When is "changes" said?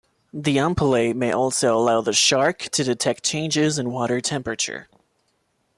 3.23-3.77